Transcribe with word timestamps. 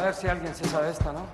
A 0.00 0.04
ver 0.04 0.14
si 0.14 0.28
alguien 0.28 0.54
se 0.54 0.66
sabe 0.66 0.88
esta, 0.88 1.12
¿no? 1.12 1.26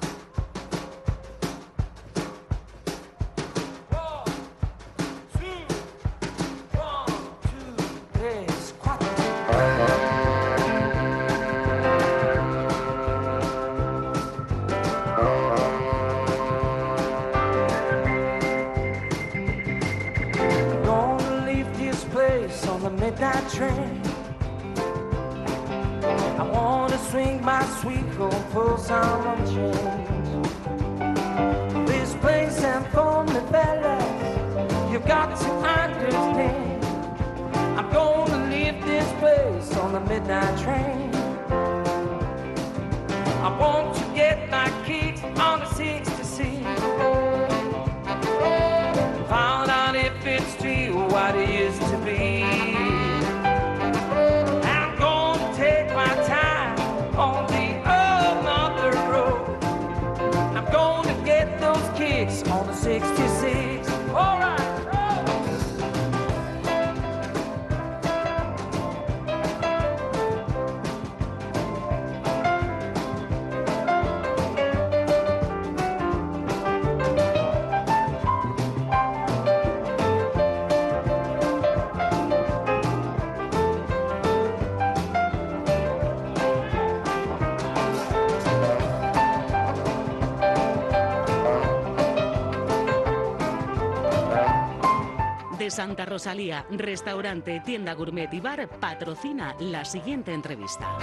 This 31.87 32.15
place 32.17 32.63
ain't 32.65 32.87
for 32.89 33.25
me, 33.25 33.41
fellas. 33.51 34.93
You 34.93 34.99
got 35.01 35.37
to 35.39 35.51
understand. 35.81 36.85
I'm 37.79 37.91
gonna 37.93 38.51
leave 38.51 38.85
this 38.85 39.09
place 39.21 39.77
on 39.79 39.93
the 39.93 40.01
midnight 40.01 40.59
train. 40.59 40.96
66. 62.77 63.89
All 64.11 64.39
right. 64.39 64.46
Santa 95.77 96.07
Rosalía, 96.07 96.65
restaurante, 96.71 97.61
tienda 97.61 97.93
gourmet 97.93 98.33
y 98.33 98.41
bar 98.41 98.67
patrocina 98.81 99.55
la 99.61 99.85
siguiente 99.85 100.33
entrevista. 100.33 100.97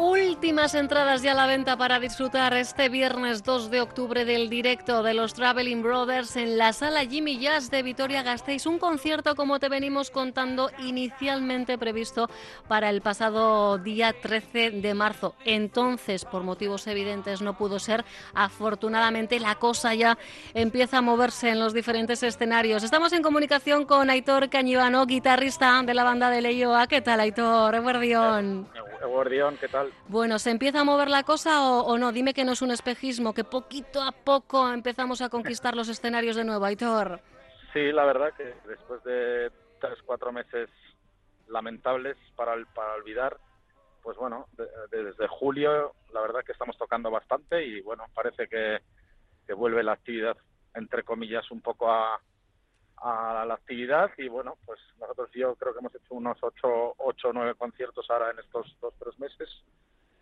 Últimas 0.00 0.76
entradas 0.76 1.22
ya 1.22 1.32
a 1.32 1.34
la 1.34 1.48
venta 1.48 1.76
para 1.76 1.98
disfrutar 1.98 2.54
este 2.54 2.88
viernes 2.88 3.42
2 3.42 3.68
de 3.68 3.80
octubre 3.80 4.24
del 4.24 4.48
directo 4.48 5.02
de 5.02 5.12
los 5.12 5.34
Traveling 5.34 5.82
Brothers 5.82 6.36
en 6.36 6.56
la 6.56 6.72
sala 6.72 7.04
Jimmy 7.04 7.40
Jazz 7.40 7.68
de 7.68 7.82
Vitoria-Gasteiz. 7.82 8.66
Un 8.66 8.78
concierto, 8.78 9.34
como 9.34 9.58
te 9.58 9.68
venimos 9.68 10.12
contando, 10.12 10.70
inicialmente 10.78 11.78
previsto 11.78 12.30
para 12.68 12.90
el 12.90 13.02
pasado 13.02 13.76
día 13.78 14.12
13 14.12 14.70
de 14.70 14.94
marzo. 14.94 15.34
Entonces, 15.44 16.24
por 16.24 16.44
motivos 16.44 16.86
evidentes, 16.86 17.42
no 17.42 17.58
pudo 17.58 17.80
ser. 17.80 18.04
Afortunadamente, 18.34 19.40
la 19.40 19.56
cosa 19.56 19.96
ya 19.96 20.16
empieza 20.54 20.98
a 20.98 21.02
moverse 21.02 21.48
en 21.48 21.58
los 21.58 21.74
diferentes 21.74 22.22
escenarios. 22.22 22.84
Estamos 22.84 23.12
en 23.14 23.22
comunicación 23.24 23.84
con 23.84 24.10
Aitor 24.10 24.48
Cañivano, 24.48 25.06
guitarrista 25.06 25.82
de 25.82 25.94
la 25.94 26.04
banda 26.04 26.30
de 26.30 26.40
Leioa. 26.40 26.86
¿Qué 26.86 27.00
tal, 27.00 27.18
Aitor? 27.18 27.74
Eguardión. 27.74 28.68
Guardión, 29.06 29.56
¿qué 29.58 29.68
tal? 29.68 29.92
Bueno, 30.08 30.38
¿se 30.38 30.50
empieza 30.50 30.80
a 30.80 30.84
mover 30.84 31.08
la 31.08 31.22
cosa 31.22 31.62
o, 31.70 31.82
o 31.82 31.98
no? 31.98 32.12
Dime 32.12 32.34
que 32.34 32.44
no 32.44 32.52
es 32.52 32.62
un 32.62 32.70
espejismo, 32.70 33.32
que 33.34 33.44
poquito 33.44 34.02
a 34.02 34.12
poco 34.12 34.68
empezamos 34.70 35.20
a 35.22 35.28
conquistar 35.28 35.74
los 35.76 35.88
escenarios 35.88 36.36
de 36.36 36.44
nuevo, 36.44 36.64
Aitor. 36.64 37.20
Sí, 37.72 37.92
la 37.92 38.04
verdad 38.04 38.32
que 38.36 38.54
después 38.68 39.02
de 39.04 39.50
tres, 39.80 39.98
cuatro 40.04 40.32
meses 40.32 40.68
lamentables 41.46 42.16
para 42.34 42.54
olvidar, 42.94 43.36
pues 44.02 44.16
bueno, 44.16 44.46
de- 44.52 45.04
desde 45.04 45.26
julio 45.28 45.94
la 46.12 46.20
verdad 46.22 46.40
que 46.44 46.52
estamos 46.52 46.76
tocando 46.76 47.10
bastante 47.10 47.64
y 47.64 47.80
bueno, 47.82 48.04
parece 48.14 48.48
que, 48.48 48.78
que 49.46 49.52
vuelve 49.54 49.82
la 49.82 49.92
actividad, 49.92 50.36
entre 50.74 51.02
comillas, 51.04 51.50
un 51.50 51.60
poco 51.60 51.90
a, 51.90 52.20
a 53.02 53.44
la 53.46 53.54
actividad 53.54 54.10
y 54.18 54.28
bueno, 54.28 54.56
pues 54.66 54.80
nosotros 55.00 55.30
yo 55.34 55.54
creo 55.56 55.72
que 55.72 55.78
hemos 55.80 55.94
hecho 55.94 56.14
unos 56.14 56.38
ocho, 56.42 56.94
ocho 56.98 57.28
o 57.28 57.32
nueve 57.32 57.54
conciertos 57.54 58.06
ahora 58.10 58.30
en 58.30 58.38
estos 58.38 58.76
dos, 58.80 58.94
tres 58.98 59.18
meses 59.18 59.48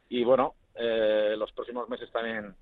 y 0.09 0.25
bueno, 0.25 0.55
eh, 0.75 1.35
los 1.39 1.53
próximos 1.53 1.89
meses 1.89 2.11
también 2.13 2.55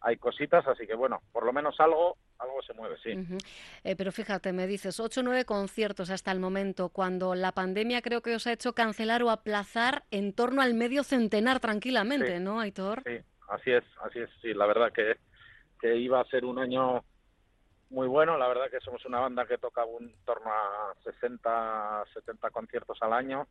hay 0.00 0.16
cositas, 0.16 0.66
así 0.66 0.86
que 0.86 0.94
bueno, 0.94 1.20
por 1.32 1.44
lo 1.44 1.52
menos 1.52 1.78
algo, 1.80 2.16
algo 2.38 2.62
se 2.62 2.72
mueve, 2.72 2.96
sí. 3.02 3.10
Eh, 3.82 3.96
pero 3.96 4.12
fíjate, 4.12 4.52
me 4.52 4.66
dices, 4.68 5.00
ocho 5.00 5.20
o 5.20 5.24
nueve 5.24 5.44
conciertos 5.44 6.10
hasta 6.10 6.30
el 6.30 6.38
momento, 6.38 6.88
cuando 6.90 7.34
la 7.34 7.50
pandemia 7.52 8.00
creo 8.00 8.22
que 8.22 8.34
os 8.34 8.46
ha 8.46 8.52
hecho 8.52 8.74
cancelar 8.74 9.22
o 9.24 9.30
aplazar 9.30 10.04
en 10.12 10.32
torno 10.32 10.62
al 10.62 10.74
medio 10.74 11.02
centenar 11.02 11.58
tranquilamente, 11.58 12.36
Sí. 12.38 12.42
¿no, 12.42 12.60
Aitor? 12.60 13.02
Sí, 13.04 13.18
así 13.48 13.72
es, 13.72 13.84
así 14.04 14.20
es, 14.20 14.30
sí, 14.40 14.54
la 14.54 14.66
verdad 14.66 14.92
que, 14.92 15.16
que 15.80 15.96
iba 15.96 16.20
a 16.20 16.24
ser 16.26 16.44
un 16.44 16.60
año 16.60 17.02
muy 17.90 18.06
bueno, 18.08 18.36
la 18.36 18.48
verdad 18.48 18.70
que 18.70 18.80
somos 18.80 19.04
una 19.06 19.20
banda 19.20 19.46
que 19.46 19.58
toca 19.58 19.84
un 19.84 20.12
torno 20.24 20.50
a 20.50 20.94
60, 21.04 22.04
70 22.12 22.50
conciertos 22.50 22.98
al 23.02 23.12
año. 23.12 23.46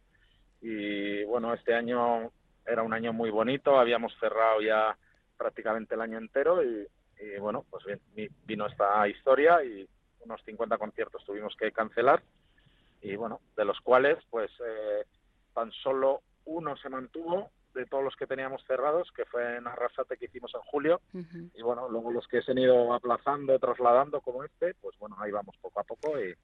Y 0.61 1.23
bueno, 1.25 1.53
este 1.53 1.73
año 1.73 2.31
era 2.65 2.83
un 2.83 2.93
año 2.93 3.13
muy 3.13 3.29
bonito, 3.29 3.79
habíamos 3.79 4.13
cerrado 4.19 4.61
ya 4.61 4.97
prácticamente 5.37 5.95
el 5.95 6.01
año 6.01 6.17
entero 6.17 6.63
y, 6.63 6.87
y, 7.19 7.39
bueno, 7.39 7.65
pues 7.69 7.85
bien, 7.85 7.99
vi- 8.13 8.29
vino 8.45 8.65
esta 8.67 9.07
historia 9.07 9.63
y 9.63 9.87
unos 10.21 10.41
50 10.43 10.77
conciertos 10.77 11.23
tuvimos 11.25 11.55
que 11.55 11.71
cancelar. 11.71 12.21
Y 13.01 13.15
bueno, 13.15 13.41
de 13.55 13.65
los 13.65 13.79
cuales 13.81 14.17
pues 14.29 14.51
eh, 14.65 15.05
tan 15.53 15.71
solo 15.71 16.21
uno 16.45 16.75
se 16.77 16.89
mantuvo 16.89 17.51
de 17.77 17.85
todos 17.85 18.03
los 18.03 18.15
que 18.15 18.27
teníamos 18.27 18.63
cerrados, 18.65 19.11
que 19.15 19.25
fue 19.25 19.57
en 19.57 19.67
Arrasate 19.67 20.17
que 20.17 20.25
hicimos 20.25 20.53
en 20.55 20.61
julio, 20.61 20.99
y 21.13 21.61
bueno, 21.61 21.87
luego 21.89 22.11
los 22.11 22.27
que 22.27 22.41
se 22.41 22.51
han 22.51 22.57
ido 22.57 22.93
aplazando, 22.93 23.57
trasladando 23.59 24.19
como 24.21 24.43
este, 24.43 24.73
pues 24.81 24.97
bueno, 24.99 25.15
ahí 25.19 25.31
vamos 25.31 25.55
poco 25.61 25.79
a 25.79 25.83
poco 25.83 26.19
y, 26.19 26.35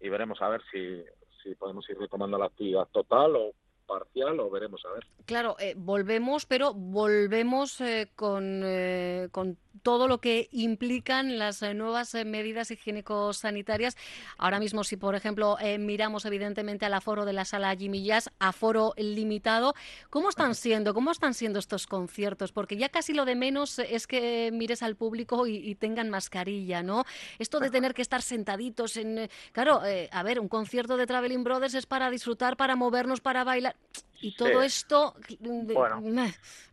y 0.00 0.08
veremos 0.08 0.40
a 0.42 0.48
ver 0.48 0.62
si, 0.70 1.02
si 1.42 1.54
podemos 1.54 1.88
ir 1.90 1.98
retomando 1.98 2.38
la 2.38 2.46
actividad 2.46 2.86
total 2.92 3.36
o 3.36 3.52
parcial 3.90 4.38
o 4.38 4.48
veremos 4.50 4.82
a 4.86 4.92
ver. 4.92 5.06
Claro, 5.26 5.56
eh, 5.58 5.74
volvemos, 5.76 6.46
pero 6.46 6.72
volvemos 6.74 7.80
eh, 7.80 8.08
con, 8.14 8.62
eh, 8.64 9.28
con 9.32 9.58
todo 9.82 10.06
lo 10.06 10.18
que 10.18 10.48
implican 10.52 11.38
las 11.38 11.62
nuevas 11.62 12.14
medidas 12.26 12.70
higiénico-sanitarias. 12.70 13.96
Ahora 14.38 14.58
mismo, 14.58 14.84
si 14.84 14.96
por 14.96 15.14
ejemplo 15.14 15.56
miramos 15.78 16.24
evidentemente 16.26 16.84
al 16.84 16.94
aforo 16.94 17.24
de 17.24 17.32
la 17.32 17.44
sala 17.44 17.74
Jimmy 17.76 18.04
Jazz, 18.04 18.30
aforo 18.40 18.92
limitado, 18.96 19.74
¿cómo 20.10 20.28
están 20.28 20.54
siendo? 20.54 20.92
¿Cómo 20.92 21.12
están 21.12 21.34
siendo 21.34 21.58
estos 21.58 21.86
conciertos? 21.86 22.52
Porque 22.52 22.76
ya 22.76 22.90
casi 22.90 23.14
lo 23.14 23.24
de 23.24 23.36
menos 23.36 23.78
es 23.78 24.06
que 24.06 24.50
mires 24.52 24.82
al 24.82 24.96
público 24.96 25.46
y, 25.46 25.56
y 25.56 25.76
tengan 25.76 26.10
mascarilla, 26.10 26.82
¿no? 26.82 27.04
Esto 27.38 27.58
de 27.58 27.70
tener 27.70 27.94
que 27.94 28.02
estar 28.02 28.20
sentaditos 28.20 28.96
en... 28.96 29.30
Claro, 29.52 29.80
a 30.10 30.22
ver, 30.22 30.40
un 30.40 30.48
concierto 30.48 30.98
de 30.98 31.06
Traveling 31.06 31.44
Brothers 31.44 31.74
es 31.74 31.86
para 31.86 32.10
disfrutar, 32.10 32.56
para 32.56 32.76
movernos, 32.76 33.20
para 33.20 33.44
bailar. 33.44 33.76
Y 34.22 34.34
todo 34.36 34.60
Sí. 34.60 34.66
esto... 34.66 35.14
Bueno. 35.40 36.02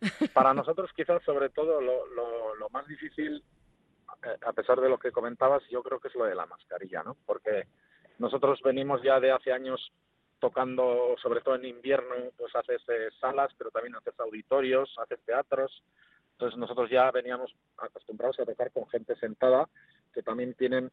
Para 0.34 0.52
nosotros 0.54 0.90
quizás 0.94 1.22
sobre 1.24 1.48
todo 1.50 1.80
lo, 1.80 2.06
lo, 2.08 2.54
lo 2.54 2.68
más 2.70 2.86
difícil, 2.86 3.42
eh, 4.24 4.36
a 4.46 4.52
pesar 4.52 4.80
de 4.80 4.88
lo 4.88 4.98
que 4.98 5.12
comentabas, 5.12 5.62
yo 5.70 5.82
creo 5.82 5.98
que 5.98 6.08
es 6.08 6.14
lo 6.14 6.24
de 6.24 6.34
la 6.34 6.46
mascarilla, 6.46 7.02
¿no? 7.02 7.16
Porque 7.24 7.66
nosotros 8.18 8.60
venimos 8.62 9.02
ya 9.02 9.18
de 9.20 9.30
hace 9.32 9.52
años 9.52 9.92
tocando, 10.40 11.16
sobre 11.22 11.40
todo 11.40 11.54
en 11.56 11.64
invierno, 11.64 12.14
pues 12.36 12.54
haces 12.54 12.82
eh, 12.88 13.08
salas, 13.20 13.50
pero 13.56 13.70
también 13.70 13.96
haces 13.96 14.18
auditorios, 14.20 14.94
haces 14.98 15.20
teatros. 15.24 15.82
Entonces 16.32 16.58
nosotros 16.58 16.90
ya 16.90 17.10
veníamos 17.10 17.52
acostumbrados 17.78 18.38
a 18.40 18.44
tocar 18.44 18.70
con 18.72 18.88
gente 18.88 19.16
sentada, 19.16 19.68
que 20.12 20.22
también 20.22 20.54
tienen 20.54 20.92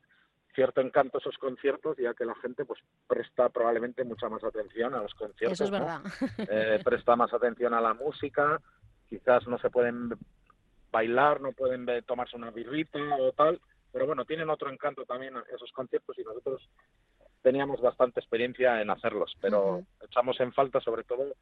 cierto 0.56 0.82
encanto 0.82 1.20
esos 1.20 1.38
conciertos, 1.38 1.98
ya 1.98 2.14
que 2.14 2.26
la 2.26 2.36
gente 2.36 2.66
pues 2.66 2.80
presta 3.08 3.50
probablemente 3.50 4.04
mucha 4.04 4.30
más 4.30 4.44
atención 4.44 4.96
a 4.96 5.02
los 5.02 5.14
conciertos. 5.14 5.60
Eso 5.60 5.66
es 5.66 5.72
¿no? 5.72 5.80
verdad. 5.80 6.02
eh, 6.50 6.82
presta 6.84 7.16
más 7.16 7.34
atención 7.34 7.74
a 7.74 7.82
la 7.82 7.94
música, 7.94 8.60
quizás 9.08 9.46
no 9.48 9.60
se 9.60 9.70
pueden 9.70 10.10
bailar, 10.92 11.42
no 11.42 11.52
pueden 11.52 11.86
tomarse 12.06 12.38
una 12.38 12.52
birrita 12.52 13.00
o 13.20 13.34
tal, 13.34 13.60
pero 13.92 14.08
bueno, 14.08 14.26
tienen 14.26 14.50
otro 14.50 14.72
encanto 14.72 15.06
también 15.06 15.36
esos 15.54 15.72
conciertos 15.72 16.18
y 16.18 16.24
nosotros 16.24 16.68
teníamos 17.42 17.80
bastante 17.80 18.20
experiencia 18.20 18.82
en 18.82 18.90
hacerlos, 18.90 19.36
pero 19.40 19.84
echamos 20.02 20.40
en 20.40 20.52
falta 20.52 20.82
sobre 20.82 21.04
todo 21.04 21.36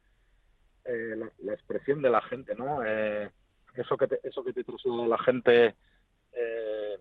eh, 0.84 1.16
la, 1.42 1.52
expresión 1.54 2.02
de 2.02 2.10
la 2.10 2.20
gente, 2.20 2.54
¿no? 2.54 2.84
Eh, 2.84 3.30
eso 3.74 3.96
que 3.96 4.06
te, 4.06 4.20
eso 4.22 4.44
que 4.44 4.52
te 4.52 4.64
traslada 4.64 5.06
la 5.06 5.18
gente 5.18 5.74
eh, 6.32 6.98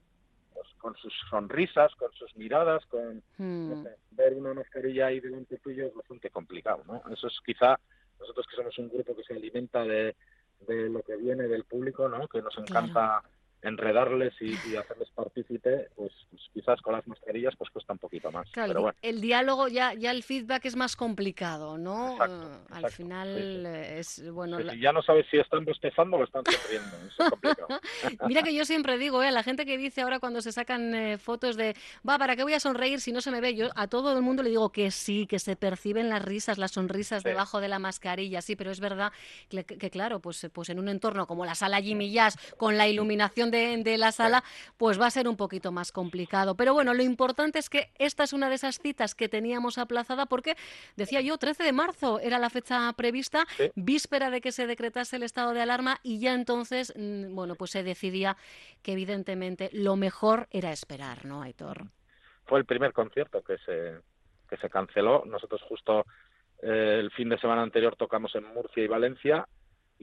con 0.78 0.96
sus 0.96 1.14
sonrisas, 1.30 1.94
con 1.96 2.12
sus 2.14 2.36
miradas, 2.36 2.86
con 2.88 3.24
Hmm. 3.38 3.86
ver 4.12 4.34
una 4.34 4.54
mascarilla 4.54 5.08
ahí 5.08 5.20
delante 5.20 5.58
tuyo 5.58 5.86
es 5.86 5.94
bastante 5.94 6.30
complicado, 6.30 6.84
¿no? 6.86 7.02
Eso 7.12 7.28
es 7.28 7.40
quizá 7.46 7.80
nosotros 8.20 8.46
que 8.48 8.56
somos 8.56 8.78
un 8.78 8.90
grupo 8.90 9.16
que 9.16 9.24
se 9.24 9.34
alimenta 9.34 9.84
de, 9.84 10.16
de 10.68 10.90
lo 10.90 11.02
que 11.02 11.16
viene 11.16 11.48
del 11.48 11.64
público, 11.64 12.08
¿no? 12.10 12.28
Que 12.28 12.42
nos 12.42 12.58
encanta 12.58 13.24
enredarles 13.64 14.34
y, 14.42 14.60
y 14.70 14.76
hacerles 14.76 15.10
partícipe, 15.16 15.90
pues, 15.96 16.12
pues 16.30 16.42
quizás 16.54 16.82
con 16.82 16.94
las 16.94 17.08
mascarillas 17.08 17.56
pues 17.58 17.70
cuesta 17.72 17.94
un 17.94 18.00
poquito 18.00 18.32
más. 18.32 18.50
Claro, 18.52 18.68
Pero 18.68 18.80
el- 18.80 18.84
bueno, 18.84 18.98
el 19.02 19.22
diálogo 19.22 19.68
ya, 19.70 19.94
ya 19.94 20.12
el 20.12 20.22
feedback 20.24 20.66
es 20.66 20.76
más 20.76 20.96
complicado, 20.96 21.78
¿no? 21.78 22.12
Exacto, 22.14 22.34
Eh, 22.34 22.58
al 22.72 22.76
exacto, 22.84 22.90
final 22.98 23.28
sí, 23.36 23.42
sí. 23.42 23.66
eh, 23.66 24.00
es 24.00 24.32
bueno. 24.32 24.58
que 24.58 24.64
la- 24.66 24.74
si 24.74 24.80
ya 24.82 24.92
no 24.92 25.02
sabes 25.02 25.26
si 25.32 25.38
están 25.38 25.64
bostezando 25.66 26.18
o 26.18 26.24
están 26.24 26.44
sonriendo, 26.46 26.98
eso 27.08 27.24
es 27.24 27.30
complicado. 27.30 27.68
Mira 28.28 28.44
que 28.44 28.54
yo 28.54 28.66
siempre 28.66 28.98
digo, 28.98 29.24
¿eh? 29.24 29.32
la 29.32 29.44
gente 29.44 29.66
que 29.66 29.78
dice 29.78 30.02
ahora 30.02 30.20
cuando 30.20 30.42
se 30.42 30.52
sacan 30.52 30.94
eh, 30.94 31.18
fotos 31.18 31.56
de, 31.56 31.74
va, 32.08 32.18
¿para 32.18 32.36
qué 32.36 32.44
voy 32.44 32.54
a 32.54 32.60
sonreír 32.60 33.00
si 33.00 33.12
no 33.12 33.22
se 33.22 33.32
me 33.32 33.40
ve? 33.42 33.56
Yo 33.56 33.70
a 33.76 33.88
todo 33.88 34.14
el 34.16 34.22
mundo 34.22 34.44
le 34.44 34.50
digo 34.50 34.72
que 34.72 34.92
sí, 34.92 35.26
que 35.26 35.40
se 35.40 35.56
perciben 35.56 36.10
las 36.10 36.22
risas, 36.24 36.58
las 36.58 36.72
sonrisas 36.72 37.24
Sí. 37.24 37.30
debajo 37.30 37.62
de 37.62 37.70
la 37.70 37.80
mascarilla, 37.80 38.42
sí, 38.42 38.56
pero 38.56 38.72
es 38.72 38.80
verdad 38.80 39.12
que, 39.50 39.64
que 39.64 39.90
claro, 39.90 40.20
pues, 40.20 40.50
pues 40.52 40.70
en 40.70 40.80
un 40.80 40.90
entorno 40.90 41.26
como 41.28 41.46
la 41.46 41.56
sala 41.56 41.80
Jimmy 41.82 42.12
Jazz, 42.12 42.38
con 42.58 42.78
la 42.78 42.88
iluminación 42.88 43.52
de, 43.54 43.78
de 43.78 43.98
la 43.98 44.12
sala, 44.12 44.44
pues 44.76 45.00
va 45.00 45.06
a 45.06 45.12
ser 45.12 45.30
un 45.30 45.38
poquito 45.38 45.72
más 45.72 45.94
complicado. 45.94 46.56
Pero 46.56 46.74
bueno, 46.74 46.94
lo 46.94 47.04
importante 47.04 47.60
es 47.60 47.70
que 47.70 47.92
esta 47.98 48.24
es 48.24 48.34
una 48.34 48.50
de 48.50 48.56
esas 48.56 48.80
citas 48.80 49.16
que 49.16 49.30
teníamos 49.30 49.78
aplazada 49.78 50.26
porque, 50.26 50.58
decía 50.98 51.22
yo, 51.22 51.38
13 51.38 51.64
de 51.64 51.72
marzo 51.72 52.20
era 52.20 52.40
la 52.40 52.50
fecha 52.50 52.92
prevista, 52.98 53.46
Sí. 53.58 53.72
víspera 53.76 54.30
de 54.30 54.42
que 54.42 54.52
se 54.52 54.68
decretase 54.68 55.16
el 55.16 55.24
estado 55.24 55.54
de 55.54 55.62
alarma 55.62 56.00
y 56.04 56.20
ya 56.20 56.34
entonces, 56.34 56.92
mm, 56.98 57.34
bueno, 57.34 57.56
pues 57.56 57.72
se 57.72 57.84
decidía 57.84 58.36
que 58.82 58.94
evidentemente 58.94 59.70
lo 59.72 59.96
mejor 59.96 60.48
era 60.52 60.72
esperar, 60.72 61.26
¿no, 61.26 61.42
Aitor? 61.44 61.86
Fue 62.46 62.60
el 62.60 62.66
primer 62.66 62.92
concierto 62.92 63.42
que 63.44 63.58
se, 63.60 64.00
que 64.50 64.58
se 64.58 64.70
canceló. 64.70 65.24
Nosotros 65.26 65.62
justo 65.70 66.06
eh, 66.62 66.98
el 67.00 67.12
fin 67.12 67.30
de 67.30 67.38
semana 67.38 67.62
anterior 67.62 67.96
tocamos 67.96 68.34
en 68.36 68.46
Murcia 68.54 68.84
y 68.84 68.88
Valencia 68.88 69.48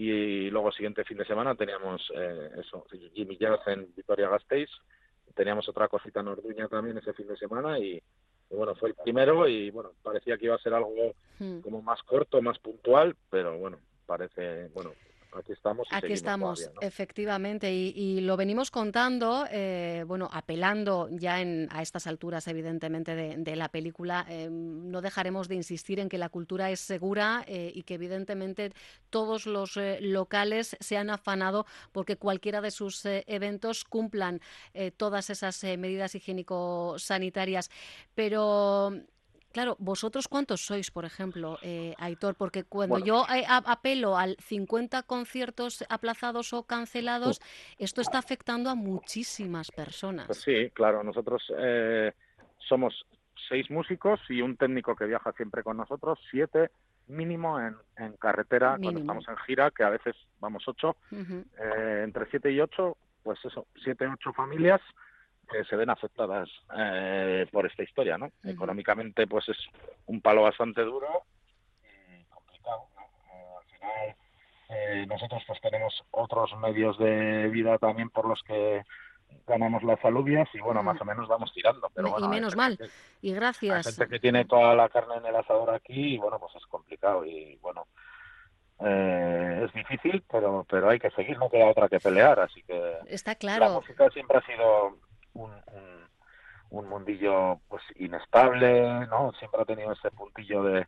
y 0.05 0.51
luego 0.51 0.69
el 0.69 0.75
siguiente 0.75 1.05
fin 1.05 1.19
de 1.19 1.25
semana 1.25 1.55
teníamos 1.55 2.11
eh, 2.15 2.51
eso, 2.59 2.87
Jimmy 3.15 3.37
Jazz 3.37 3.61
en 3.67 3.93
Vitoria-Gasteiz, 3.95 4.71
teníamos 5.35 5.69
otra 5.69 5.89
cosita 5.89 6.21
en 6.21 6.29
Orduña 6.29 6.69
también 6.69 6.99
ese 6.99 7.13
fin 7.13 7.29
de 7.29 7.37
semana 7.37 7.79
y, 7.79 7.95
y 8.51 8.55
bueno, 8.55 8.75
fue 8.75 8.91
el 8.91 8.95
primero 8.95 9.47
y 9.47 9.71
bueno, 9.71 9.93
parecía 10.03 10.37
que 10.39 10.47
iba 10.47 10.55
a 10.55 10.59
ser 10.59 10.75
algo 10.75 11.15
Mm. 11.41 11.61
como 11.61 11.81
más 11.81 12.03
corto, 12.03 12.43
más 12.43 12.59
puntual, 12.59 13.17
pero 13.31 13.57
bueno, 13.59 13.79
parece, 14.05 14.69
bueno, 14.75 14.93
aquí 15.33 15.53
estamos. 15.53 15.87
Y 15.91 15.95
Aquí 15.95 16.13
estamos, 16.13 16.59
todavía, 16.61 16.81
¿no? 16.81 16.87
efectivamente, 16.87 17.73
y, 17.73 17.93
y 17.97 18.21
lo 18.21 18.37
venimos 18.37 18.71
contando, 18.71 19.47
eh, 19.51 20.05
bueno, 20.07 20.29
apelando 20.33 21.09
ya 21.11 21.41
en, 21.41 21.69
a 21.71 21.83
estas 21.83 22.07
alturas, 22.07 22.47
evidentemente, 22.49 23.15
de, 23.15 23.37
de 23.37 23.57
la 23.57 23.69
película. 23.69 24.27
eh, 24.29 24.49
no 24.51 25.01
dejaremos 25.01 25.49
de 25.49 25.55
insistir 25.55 26.01
en 26.01 26.09
que 26.09 26.19
la 26.19 26.29
cultura 26.29 26.71
es 26.71 26.81
segura 26.81 27.45
eh, 27.47 27.71
y 27.75 27.83
que, 27.83 27.95
evidentemente, 27.95 28.73
todos 29.11 29.47
los 29.47 29.77
eh, 29.77 29.99
locales 30.01 30.77
se 30.81 30.97
han 30.97 31.11
afanado 31.11 31.67
porque 31.93 32.17
cualquiera 32.17 32.61
de 32.61 32.71
sus 32.71 33.05
eventos 33.05 33.85
cumplan 33.85 34.41
eh, 34.75 34.91
todas 34.91 35.31
esas 35.31 35.63
medidas 35.79 36.15
higiénico-sanitarias. 36.15 37.71
Pero. 38.15 38.93
Claro, 39.53 39.77
vosotros 39.81 40.29
cuántos 40.29 40.61
sois, 40.65 40.91
por 40.91 41.05
ejemplo, 41.05 41.59
eh, 41.63 41.95
Aitor, 41.99 42.37
porque 42.37 42.65
cuando 42.65 42.95
Bueno. 42.95 43.07
yo 43.07 43.27
eh, 43.35 43.45
a- 43.49 43.57
apelo 43.67 44.17
al 44.17 44.37
50 44.39 45.03
conciertos 45.03 45.85
aplazados 45.89 46.53
o 46.53 46.63
cancelados, 46.65 47.41
esto 47.79 48.01
está 48.01 48.19
afectando 48.19 48.71
a 48.71 48.75
muchísimas 48.77 49.73
personas. 49.73 50.27
Pues 50.29 50.41
sí, 50.43 50.71
claro, 50.73 51.03
nosotros 51.03 51.43
eh, 51.59 52.13
somos 52.59 52.95
seis 53.49 53.69
músicos 53.71 54.21
y 54.29 54.41
un 54.41 54.57
técnico 54.57 54.95
que 54.95 55.07
viaja 55.07 55.33
siempre 55.33 55.65
con 55.65 55.77
nosotros, 55.77 56.19
siete 56.31 56.71
mínimo 57.07 57.59
en, 57.61 57.75
en 57.97 58.17
carretera 58.19 58.79
cuando 58.81 59.01
estamos 59.01 59.27
en 59.27 59.37
gira, 59.39 59.73
que 59.73 59.83
a 59.83 59.91
veces 59.91 60.15
vamos 60.39 60.63
ocho, 60.69 60.97
eh, 61.11 62.03
entre 62.05 62.31
siete 62.31 62.53
y 62.53 62.61
ocho, 62.61 62.99
pues 63.25 63.45
eso, 63.45 63.67
siete, 63.83 64.07
ocho 64.07 64.33
familias 64.33 64.81
que 65.51 65.65
se 65.65 65.77
ven 65.77 65.91
afectadas 65.91 66.49
eh, 66.77 67.47
por 67.51 67.67
esta 67.67 67.83
historia, 67.83 68.17
¿no? 68.17 68.31
Económicamente, 68.45 69.27
pues 69.27 69.49
es 69.49 69.59
un 70.07 70.21
palo 70.21 70.43
bastante 70.43 70.83
duro 70.83 71.25
y 71.83 72.25
complicado, 72.27 72.87
¿no? 72.95 73.03
Eh, 73.33 73.47
al 73.59 73.65
final, 73.67 74.17
eh, 74.71 75.07
nosotros 75.07 75.43
pues 75.47 75.61
tenemos 75.61 76.03
otros 76.13 76.57
medios 76.59 76.97
de 76.99 77.49
vida 77.49 77.79
también 77.79 78.11
por 78.11 78.29
los 78.29 78.43
que 78.43 78.83
ganamos 79.47 79.83
las 79.83 80.05
alubias 80.05 80.49
y 80.55 80.61
bueno, 80.61 80.83
más 80.83 81.01
o 81.01 81.05
menos 81.05 81.29
vamos 81.29 81.53
tirando. 81.53 81.89
Pero 81.95 82.09
y 82.09 82.11
bueno, 82.13 82.27
hay 82.27 82.33
menos 82.33 82.57
mal. 82.57 82.79
que- 82.79 82.89
Y 83.23 83.29
hay 83.31 83.35
gracias. 83.35 83.87
gente 83.97 84.09
que 84.09 84.21
tiene 84.21 84.45
toda 84.45 84.75
la 84.75 84.89
carne 84.89 85.17
en 85.17 85.27
el 85.27 85.37
asador 85.37 85.71
aquí 85.71 86.15
y 86.15 86.19
bueno, 86.19 86.39
pues 86.39 86.55
es 86.57 86.67
complicado 86.67 87.25
y 87.25 87.57
bueno, 87.57 87.87
eh, 88.81 89.63
es 89.67 89.73
difícil, 89.75 90.25
pero 90.31 90.65
pero 90.69 90.89
hay 90.89 90.99
que 90.99 91.11
seguir, 91.11 91.37
no 91.39 91.51
queda 91.51 91.67
otra 91.67 91.89
que 91.89 92.01
pelear, 92.01 92.41
así 92.41 92.63
que 92.63 92.99
Está 93.07 93.33
la 93.33 93.37
claro. 93.39 93.75
música 93.75 94.09
siempre 94.11 94.39
ha 94.39 94.47
sido 94.47 94.97
un, 95.45 95.53
un, 95.73 96.09
un 96.71 96.89
mundillo 96.89 97.61
pues 97.69 97.83
inestable, 97.97 99.07
¿no? 99.09 99.33
Siempre 99.39 99.63
ha 99.63 99.65
tenido 99.65 99.93
ese 99.93 100.11
puntillo 100.11 100.63
de, 100.63 100.87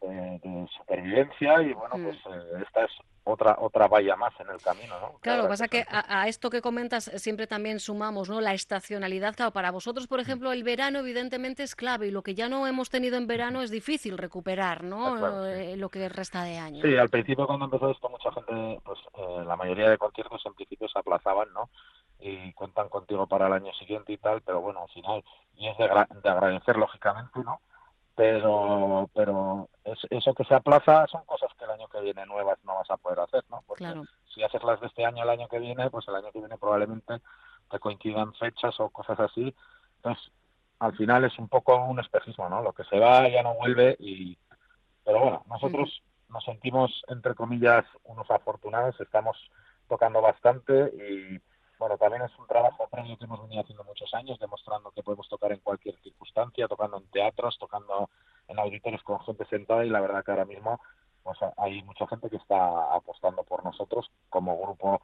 de, 0.00 0.40
de 0.42 0.68
supervivencia 0.76 1.62
y 1.62 1.72
bueno, 1.72 1.96
Mm. 1.96 2.04
pues 2.04 2.16
eh, 2.16 2.62
esta 2.66 2.84
es 2.84 2.90
otra 3.24 3.56
otra 3.58 3.88
valla 3.88 4.16
más 4.16 4.32
en 4.40 4.48
el 4.48 4.56
camino, 4.62 4.98
¿no? 5.00 5.18
Claro, 5.20 5.40
habrá 5.40 5.50
pasa 5.50 5.68
que 5.68 5.84
a, 5.90 6.22
a 6.22 6.28
esto 6.28 6.48
que 6.48 6.62
comentas 6.62 7.08
eh, 7.08 7.18
siempre 7.18 7.46
también 7.46 7.78
sumamos, 7.78 8.30
¿no? 8.30 8.40
La 8.40 8.54
estacionalidad. 8.54 9.34
Claro, 9.36 9.50
para 9.52 9.70
vosotros, 9.70 10.06
por 10.06 10.20
ejemplo, 10.20 10.50
el 10.52 10.62
verano 10.62 11.00
evidentemente 11.00 11.62
es 11.62 11.74
clave 11.74 12.06
y 12.06 12.10
lo 12.10 12.22
que 12.22 12.34
ya 12.34 12.48
no 12.48 12.66
hemos 12.66 12.88
tenido 12.88 13.18
en 13.18 13.26
verano 13.26 13.60
es 13.60 13.70
difícil 13.70 14.16
recuperar, 14.16 14.82
¿no? 14.82 15.16
Sí. 15.44 15.50
Eh, 15.72 15.76
Lo 15.76 15.90
que 15.90 16.08
resta 16.08 16.42
de 16.44 16.56
año. 16.56 16.82
Sí, 16.82 16.96
al 16.96 17.10
principio 17.10 17.46
cuando 17.46 17.66
empezó 17.66 17.90
esto 17.90 18.08
mucha 18.08 18.32
gente, 18.32 18.80
pues 18.82 18.98
eh, 19.18 19.44
la 19.46 19.56
mayoría 19.56 19.90
de 19.90 19.98
conciertos 19.98 20.40
en 20.46 20.54
principio 20.54 20.88
se 20.88 20.98
aplazaban, 20.98 21.52
¿no? 21.52 21.68
Y 22.20 22.52
cuentan 22.54 22.88
contigo 22.88 23.26
para 23.26 23.46
el 23.46 23.52
año 23.52 23.72
siguiente 23.74 24.12
y 24.12 24.18
tal, 24.18 24.42
pero 24.42 24.60
bueno, 24.60 24.82
al 24.82 24.88
final, 24.88 25.24
y 25.54 25.68
es 25.68 25.78
de, 25.78 25.84
de 25.86 26.28
agradecer 26.28 26.76
lógicamente, 26.76 27.40
¿no? 27.44 27.60
Pero, 28.16 29.08
pero 29.14 29.68
es- 29.84 30.06
eso 30.10 30.34
que 30.34 30.44
se 30.44 30.54
aplaza 30.54 31.06
son 31.06 31.24
cosas 31.24 31.50
que 31.56 31.64
el 31.64 31.70
año 31.70 31.86
que 31.88 32.00
viene 32.00 32.26
nuevas 32.26 32.58
no 32.64 32.74
vas 32.74 32.90
a 32.90 32.96
poder 32.96 33.20
hacer, 33.20 33.44
¿no? 33.48 33.62
Porque 33.66 33.84
Claro. 33.84 34.02
si 34.34 34.42
haces 34.42 34.62
las 34.64 34.80
de 34.80 34.88
este 34.88 35.04
año 35.06 35.22
el 35.22 35.30
año 35.30 35.46
que 35.48 35.60
viene, 35.60 35.88
pues 35.90 36.08
el 36.08 36.16
año 36.16 36.32
que 36.32 36.40
viene 36.40 36.58
probablemente 36.58 37.20
te 37.70 37.78
coincidan 37.78 38.34
fechas 38.34 38.78
o 38.80 38.90
cosas 38.90 39.20
así. 39.20 39.54
Entonces, 39.96 40.32
al 40.80 40.96
final 40.96 41.24
es 41.24 41.38
un 41.38 41.48
poco 41.48 41.76
un 41.76 42.00
espejismo, 42.00 42.48
¿no? 42.48 42.60
Lo 42.62 42.72
que 42.72 42.84
se 42.84 42.98
va 42.98 43.28
ya 43.28 43.42
no 43.44 43.54
vuelve 43.54 43.96
y... 44.00 44.36
Pero 45.04 45.20
bueno, 45.20 45.42
nosotros 45.46 46.02
nos 46.28 46.44
sentimos, 46.44 47.02
entre 47.08 47.34
comillas, 47.36 47.84
unos 48.04 48.28
afortunados, 48.30 49.00
estamos 49.00 49.36
tocando 49.88 50.20
bastante 50.20 50.92
y, 50.96 51.40
bueno, 51.78 51.96
también 51.96 52.22
es 52.22 52.38
un 52.38 52.46
trabajo 52.46 52.88
previo 52.88 53.16
que 53.16 53.24
hemos 53.24 53.40
venido 53.42 53.62
haciendo 53.62 53.84
muchos 53.84 54.12
años, 54.14 54.38
demostrando 54.38 54.90
que 54.90 55.02
podemos 55.02 55.28
tocar 55.28 55.52
en 55.52 55.60
cualquier 55.60 55.96
circunstancia, 56.02 56.68
tocando 56.68 56.98
en 56.98 57.06
teatros, 57.10 57.58
tocando 57.58 58.10
en 58.48 58.58
auditorios 58.58 59.02
con 59.02 59.20
gente 59.20 59.44
sentada 59.46 59.84
y 59.84 59.90
la 59.90 60.00
verdad 60.00 60.24
que 60.24 60.30
ahora 60.30 60.44
mismo 60.44 60.80
pues 61.22 61.38
hay 61.58 61.82
mucha 61.82 62.06
gente 62.06 62.30
que 62.30 62.36
está 62.36 62.94
apostando 62.94 63.44
por 63.44 63.62
nosotros 63.62 64.10
como 64.30 64.58
grupo 64.60 65.02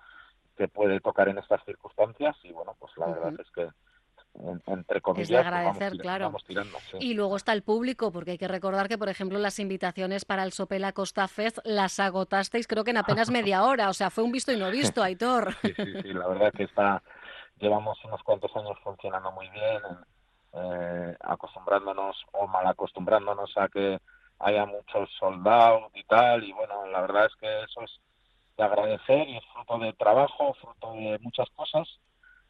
que 0.56 0.68
puede 0.68 1.00
tocar 1.00 1.28
en 1.28 1.38
estas 1.38 1.62
circunstancias 1.64 2.36
y 2.44 2.52
bueno, 2.52 2.74
pues 2.78 2.96
la 2.96 3.06
verdad 3.06 3.32
Ujú. 3.32 3.42
es 3.42 3.50
que 3.50 3.68
en- 4.34 4.62
entre 4.66 5.00
comillas 5.00 5.28
de 5.28 5.34
pues, 5.36 5.44
vamos 5.44 5.56
agradecer, 5.66 5.92
tira- 5.92 6.02
claro. 6.02 6.24
vamos 6.26 6.44
tirando. 6.44 6.78
sí. 6.90 6.96
Y 7.00 7.14
luego 7.14 7.36
está 7.36 7.52
el 7.52 7.62
público, 7.62 8.10
porque 8.12 8.32
hay 8.32 8.38
que 8.38 8.48
recordar 8.48 8.88
que, 8.88 8.98
por 8.98 9.08
ejemplo, 9.08 9.38
las 9.38 9.58
invitaciones 9.58 10.24
para 10.24 10.42
el 10.42 10.52
Sopela 10.52 10.92
Costa 10.92 11.28
Fest 11.28 11.58
las 11.64 11.98
agotasteis 12.00 12.66
creo 12.66 12.84
que 12.84 12.90
en 12.90 12.98
apenas 12.98 13.30
media 13.30 13.64
hora. 13.64 13.88
O 13.90 13.94
sea, 13.94 14.10
fue 14.10 14.24
un 14.24 14.32
visto 14.32 14.52
y 14.52 14.56
no 14.56 14.70
visto, 14.70 15.02
Aitor. 15.02 15.54
Sí, 15.62 15.72
sí, 15.76 15.92
sí, 16.02 16.12
la 16.12 16.26
verdad 16.28 16.52
que 16.52 16.64
está, 16.64 17.02
llevamos 17.58 17.96
unos 18.04 18.22
cuantos 18.22 18.54
años 18.56 18.76
funcionando 18.82 19.30
muy 19.32 19.48
bien, 19.50 19.80
eh, 20.52 21.16
acostumbrándonos 21.20 22.16
o 22.32 22.46
mal 22.46 22.66
acostumbrándonos 22.66 23.56
a 23.56 23.68
que 23.68 23.98
haya 24.40 24.66
muchos 24.66 25.08
soldados 25.18 25.90
y 25.94 26.04
tal, 26.04 26.44
y 26.44 26.52
bueno, 26.52 26.86
la 26.86 27.00
verdad 27.00 27.26
es 27.26 27.34
que 27.36 27.46
eso 27.62 27.82
es 27.82 27.90
de 28.56 28.64
agradecer 28.64 29.28
y 29.28 29.36
es 29.36 29.44
fruto 29.52 29.78
de 29.78 29.92
trabajo, 29.94 30.54
fruto 30.54 30.92
de 30.92 31.18
muchas 31.20 31.48
cosas, 31.56 31.88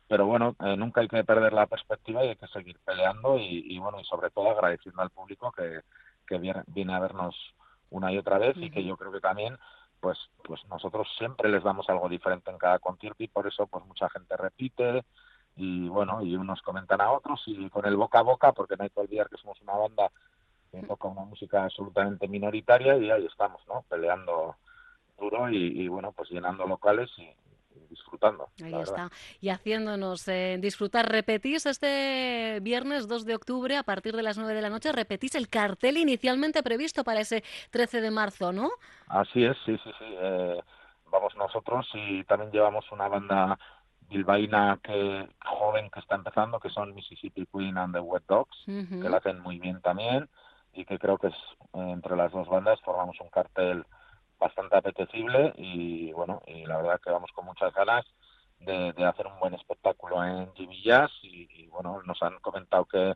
pero 0.09 0.27
bueno, 0.27 0.55
eh, 0.61 0.77
nunca 0.77 1.01
hay 1.01 1.09
que 1.09 1.25
perder 1.25 1.53
la 1.53 1.67
perspectiva 1.67 2.25
y 2.25 2.29
hay 2.29 2.37
que 2.37 2.47
seguir 2.49 2.79
peleando 2.85 3.39
y, 3.39 3.65
y 3.75 3.79
bueno, 3.79 4.01
y 4.01 4.05
sobre 4.05 4.31
todo 4.31 4.51
agradeciendo 4.51 5.03
al 5.03 5.11
público 5.11 5.53
que, 5.53 5.81
que 6.27 6.39
viene, 6.39 6.63
viene 6.67 6.95
a 6.95 7.01
vernos 7.01 7.35
una 7.91 8.13
y 8.13 8.19
otra 8.19 8.39
vez 8.39 8.57
y 8.57 8.71
que 8.71 8.85
yo 8.85 8.97
creo 8.97 9.13
que 9.13 9.21
también 9.21 9.57
pues 10.01 10.19
pues 10.43 10.61
nosotros 10.69 11.09
siempre 11.17 11.49
les 11.49 11.63
damos 11.63 11.89
algo 11.89 12.09
diferente 12.09 12.51
en 12.51 12.59
cada 12.59 12.79
concierto 12.79 13.23
y 13.23 13.29
por 13.29 13.47
eso 13.47 13.67
pues 13.67 13.85
mucha 13.87 14.09
gente 14.11 14.37
repite 14.37 15.05
y 15.57 15.89
bueno 15.89 16.23
y 16.23 16.37
unos 16.37 16.61
comentan 16.63 17.01
a 17.01 17.13
otros 17.13 17.43
y 17.47 17.71
con 17.71 17.87
el 17.87 17.97
boca 17.97 18.19
a 18.19 18.23
boca 18.23 18.53
porque 18.53 18.77
no 18.77 18.85
hay 18.85 18.91
que 18.91 19.01
olvidar 19.01 19.29
que 19.29 19.39
somos 19.39 19.61
una 19.63 19.75
banda 19.75 20.11
que 20.71 20.87
toca 20.87 21.09
una 21.09 21.25
música 21.25 21.65
absolutamente 21.65 22.29
minoritaria 22.29 22.97
y 22.97 23.11
ahí 23.11 23.27
estamos 23.27 23.63
no 23.69 23.85
peleando 23.89 24.57
duro 25.19 25.49
y, 25.49 25.87
bueno, 25.89 26.13
pues 26.13 26.29
llenando 26.31 26.67
locales 26.67 27.09
y, 27.19 27.35
disfrutando. 27.88 28.49
Ahí 28.62 28.75
está. 28.75 29.11
Y 29.40 29.49
haciéndonos 29.49 30.26
eh, 30.28 30.59
disfrutar. 30.61 31.11
Repetís 31.11 31.66
este 31.66 32.59
viernes 32.61 33.09
2 33.09 33.25
de 33.25 33.35
octubre 33.35 33.76
a 33.76 33.83
partir 33.83 34.16
de 34.16 34.23
las 34.23 34.38
9 34.38 34.54
de 34.54 34.62
la 34.62 34.71
noche, 34.71 34.93
repetís 34.93 35.35
el 35.35 35.49
cartel 35.49 35.97
inicialmente 35.97 36.62
previsto 36.62 37.04
para 37.04 37.21
ese 37.21 37.45
13 37.71 38.00
de 38.00 38.11
marzo, 38.11 38.52
¿no? 38.52 38.71
Así 39.09 39.45
es, 39.45 39.57
sí, 39.64 39.76
sí, 39.83 39.90
sí. 39.99 40.04
Eh, 40.09 40.61
vamos 41.11 41.35
nosotros 41.37 41.87
y 41.95 42.25
también 42.25 42.50
llevamos 42.50 42.90
una 42.90 43.09
banda 43.09 43.59
bilbaína 44.09 44.78
que 44.83 45.28
joven 45.45 45.90
que 45.90 46.00
está 46.00 46.16
empezando, 46.16 46.61
que 46.61 46.69
son 46.71 46.95
Mississippi 46.95 47.47
Queen 47.47 47.78
and 47.78 47.95
the 47.95 48.00
Wet 48.00 48.25
Dogs, 48.28 48.57
que 48.66 49.09
la 49.09 49.19
hacen 49.19 49.40
muy 49.40 49.59
bien 49.59 49.81
también 49.81 50.28
y 50.73 50.85
que 50.85 50.99
creo 50.99 51.19
que 51.19 51.28
es 51.28 51.35
entre 51.73 52.16
las 52.16 52.33
dos 52.33 52.49
bandas 52.49 52.81
formamos 52.83 53.16
un 53.21 53.28
cartel 53.28 53.85
bastante 54.45 54.77
apetecible 54.77 55.55
y 55.57 56.13
bueno, 56.13 56.43
y 56.47 56.67
la 56.67 56.77
verdad 56.77 57.01
que 57.03 57.11
vamos 57.11 57.31
con 57.33 57.47
muchas 57.47 57.73
ganas 57.73 58.05
de, 58.61 58.93
hacer 59.05 59.27
un 59.27 59.39
buen 59.39 59.55
espectáculo 59.55 60.23
en 60.23 60.53
GB 60.53 60.83
Jazz 60.85 61.11
y, 61.23 61.67
bueno, 61.69 62.03
nos 62.05 62.23
han 62.23 62.39
comentado 62.41 62.85
que 62.85 63.15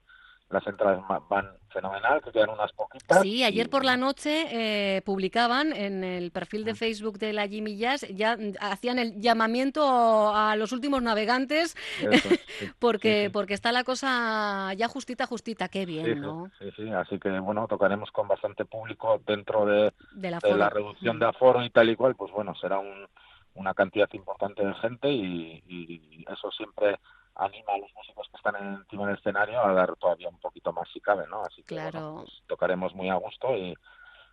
las 0.50 0.66
entradas 0.66 1.02
van 1.28 1.50
fenomenal, 1.70 2.22
que 2.22 2.32
quedan 2.32 2.50
unas 2.50 2.72
poquitas. 2.72 3.20
Sí, 3.20 3.44
ayer 3.44 3.68
por 3.68 3.84
la 3.84 3.96
noche 3.96 4.46
eh, 4.50 5.02
publicaban 5.02 5.72
en 5.74 6.02
el 6.02 6.30
perfil 6.30 6.64
de 6.64 6.74
Facebook 6.74 7.18
de 7.18 7.34
la 7.34 7.46
Jimmy 7.46 7.76
Jazz, 7.76 8.06
ya 8.08 8.38
hacían 8.60 8.98
el 8.98 9.20
llamamiento 9.20 10.34
a 10.34 10.56
los 10.56 10.72
últimos 10.72 11.02
navegantes, 11.02 11.76
porque 12.78 13.28
porque 13.32 13.54
está 13.54 13.72
la 13.72 13.84
cosa 13.84 14.72
ya 14.74 14.88
justita, 14.88 15.26
justita, 15.26 15.68
qué 15.68 15.84
bien, 15.84 16.22
¿no? 16.22 16.50
Sí, 16.58 16.70
sí, 16.76 16.88
así 16.90 17.18
que 17.18 17.38
bueno, 17.38 17.66
tocaremos 17.68 18.10
con 18.10 18.26
bastante 18.26 18.64
público 18.64 19.20
dentro 19.26 19.66
de, 19.66 19.92
la 20.14 20.70
reducción 20.70 21.16
mm. 21.16 21.20
de 21.20 21.26
aforo 21.26 21.62
y 21.62 21.70
tal 21.70 21.90
y 21.90 21.96
cual, 21.96 22.14
pues 22.14 22.32
bueno, 22.32 22.54
será 22.54 22.78
un, 22.78 23.06
una 23.54 23.74
cantidad 23.74 24.08
importante 24.14 24.64
de 24.64 24.74
gente 24.74 25.10
y 25.10 26.24
eso 26.26 26.50
siempre 26.52 26.98
anima 27.38 27.72
a 27.74 27.78
los 27.78 27.94
músicos 27.94 28.28
que 28.30 28.36
están 28.36 28.56
encima 28.56 29.07
escenario 29.28 29.62
a 29.62 29.72
dar 29.72 29.94
todavía 29.96 30.28
un 30.28 30.38
poquito 30.38 30.72
más 30.72 30.88
si 30.92 31.00
cabe, 31.00 31.26
¿no? 31.28 31.42
Así 31.42 31.62
que 31.62 31.74
claro. 31.74 32.22
Pues 32.24 32.42
tocaremos 32.46 32.94
muy 32.94 33.08
a 33.10 33.14
gusto 33.14 33.54
y, 33.56 33.74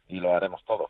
y 0.07 0.19
lo 0.19 0.35
haremos 0.35 0.63
todo. 0.65 0.89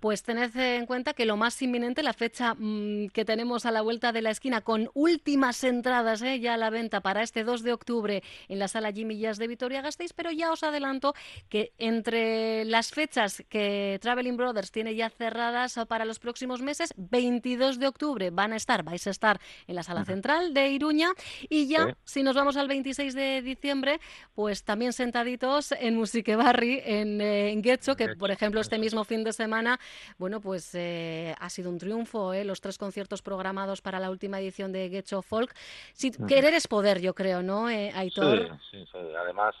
Pues 0.00 0.22
tened 0.22 0.54
en 0.56 0.86
cuenta 0.86 1.14
que 1.14 1.26
lo 1.26 1.36
más 1.36 1.60
inminente, 1.62 2.02
la 2.02 2.12
fecha 2.12 2.54
mm, 2.54 3.08
que 3.08 3.24
tenemos 3.24 3.66
a 3.66 3.70
la 3.70 3.82
vuelta 3.82 4.12
de 4.12 4.22
la 4.22 4.30
esquina, 4.30 4.60
con 4.60 4.90
últimas 4.94 5.62
entradas 5.64 6.22
¿eh? 6.22 6.40
ya 6.40 6.54
a 6.54 6.56
la 6.56 6.70
venta 6.70 7.00
para 7.00 7.22
este 7.22 7.44
2 7.44 7.62
de 7.62 7.72
octubre 7.72 8.22
en 8.48 8.58
la 8.58 8.68
sala 8.68 8.92
Jimmy 8.92 9.18
Jazz 9.18 9.38
de 9.38 9.48
Vitoria-Gasteiz, 9.48 10.12
pero 10.12 10.30
ya 10.30 10.52
os 10.52 10.62
adelanto 10.62 11.14
que 11.48 11.72
entre 11.78 12.64
las 12.64 12.90
fechas 12.90 13.44
que 13.48 13.98
Traveling 14.00 14.36
Brothers 14.36 14.70
tiene 14.70 14.94
ya 14.94 15.10
cerradas 15.10 15.78
para 15.88 16.04
los 16.04 16.18
próximos 16.18 16.62
meses, 16.62 16.92
22 16.96 17.78
de 17.78 17.86
octubre 17.86 18.30
van 18.30 18.52
a 18.52 18.56
estar, 18.56 18.82
vais 18.82 19.06
a 19.06 19.10
estar 19.10 19.40
en 19.66 19.74
la 19.74 19.82
sala 19.82 20.04
central 20.04 20.54
de 20.54 20.68
Iruña 20.68 21.10
y 21.48 21.66
ya, 21.68 21.96
si 22.04 22.22
nos 22.22 22.34
vamos 22.34 22.56
al 22.56 22.68
26 22.68 23.14
de 23.14 23.42
diciembre, 23.42 24.00
pues 24.34 24.64
también 24.64 24.92
sentaditos 24.92 25.72
en 25.72 25.96
Musique 25.96 26.36
Barri, 26.36 26.80
en, 26.84 27.20
eh, 27.20 27.50
en 27.50 27.62
Getxo, 27.62 27.96
que 27.96 28.14
por 28.16 28.30
ejemplo 28.30 28.53
este 28.60 28.78
mismo 28.78 29.04
fin 29.04 29.24
de 29.24 29.32
semana, 29.32 29.78
bueno, 30.18 30.40
pues 30.40 30.74
eh, 30.74 31.34
ha 31.38 31.50
sido 31.50 31.70
un 31.70 31.78
triunfo, 31.78 32.32
¿eh? 32.32 32.44
los 32.44 32.60
tres 32.60 32.78
conciertos 32.78 33.22
programados 33.22 33.80
para 33.80 34.00
la 34.00 34.10
última 34.10 34.40
edición 34.40 34.72
de 34.72 34.88
Getcho 34.88 35.22
Folk. 35.22 35.54
Si, 35.92 36.10
Querer 36.10 36.54
es 36.54 36.68
poder, 36.68 37.00
yo 37.00 37.14
creo, 37.14 37.42
¿no, 37.42 37.68
eh, 37.68 37.92
Aitor? 37.94 38.58
Sí, 38.70 38.84
sí, 38.90 38.98
Además, 39.18 39.54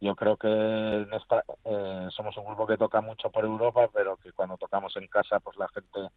yo 0.00 0.14
creo 0.14 0.36
que 0.36 0.48
eh, 0.48 2.08
somos 2.10 2.36
un 2.36 2.44
grupo 2.44 2.66
que 2.66 2.76
toca 2.76 3.00
mucho 3.00 3.30
por 3.30 3.44
Europa, 3.44 3.88
pero 3.92 4.16
que 4.16 4.32
cuando 4.32 4.56
tocamos 4.56 4.96
en 4.96 5.06
casa, 5.06 5.40
pues 5.40 5.56
la 5.56 5.68
gente 5.68 6.10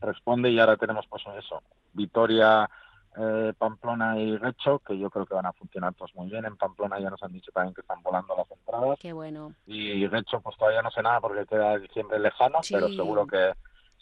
responde 0.00 0.50
y 0.50 0.58
ahora 0.58 0.76
tenemos 0.76 1.06
pues 1.08 1.22
eso, 1.38 1.62
Vitoria 1.92 2.68
eh, 3.16 3.52
Pamplona 3.58 4.18
y 4.18 4.36
Recho, 4.36 4.78
que 4.80 4.98
yo 4.98 5.10
creo 5.10 5.26
que 5.26 5.34
van 5.34 5.46
a 5.46 5.52
funcionar 5.52 5.94
todos 5.94 6.14
muy 6.14 6.30
bien. 6.30 6.44
En 6.44 6.56
Pamplona 6.56 6.98
ya 6.98 7.10
nos 7.10 7.22
han 7.22 7.32
dicho 7.32 7.52
también 7.52 7.74
que 7.74 7.82
están 7.82 8.02
volando 8.02 8.34
las 8.36 8.50
entradas. 8.50 8.98
Qué 9.00 9.12
bueno. 9.12 9.52
Y 9.66 10.06
Recho, 10.06 10.40
pues 10.40 10.56
todavía 10.56 10.82
no 10.82 10.90
sé 10.90 11.02
nada 11.02 11.20
porque 11.20 11.46
queda 11.46 11.78
diciembre 11.78 12.18
lejano, 12.18 12.60
pero 12.70 12.88
seguro 12.88 13.26
que 13.26 13.52